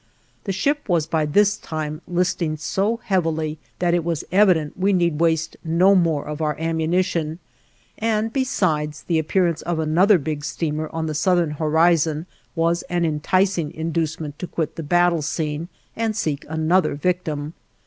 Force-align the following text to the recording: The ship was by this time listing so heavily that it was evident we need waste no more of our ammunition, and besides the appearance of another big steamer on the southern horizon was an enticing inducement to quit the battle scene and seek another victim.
The 0.45 0.51
ship 0.51 0.89
was 0.89 1.05
by 1.05 1.27
this 1.27 1.57
time 1.57 2.01
listing 2.07 2.57
so 2.57 2.97
heavily 3.03 3.59
that 3.77 3.93
it 3.93 4.03
was 4.03 4.23
evident 4.31 4.75
we 4.75 4.93
need 4.93 5.19
waste 5.19 5.57
no 5.63 5.93
more 5.93 6.25
of 6.25 6.41
our 6.41 6.57
ammunition, 6.59 7.37
and 7.99 8.33
besides 8.33 9.03
the 9.03 9.19
appearance 9.19 9.61
of 9.61 9.77
another 9.77 10.17
big 10.17 10.43
steamer 10.43 10.89
on 10.91 11.05
the 11.05 11.13
southern 11.13 11.51
horizon 11.51 12.25
was 12.55 12.81
an 12.89 13.05
enticing 13.05 13.71
inducement 13.75 14.39
to 14.39 14.47
quit 14.47 14.75
the 14.75 14.81
battle 14.81 15.21
scene 15.21 15.67
and 15.95 16.15
seek 16.15 16.47
another 16.49 16.95
victim. 16.95 17.53